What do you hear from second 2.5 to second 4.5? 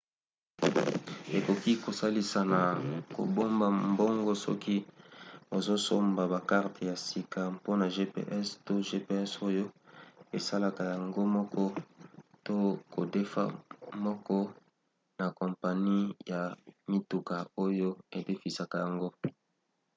na kobomba mbongo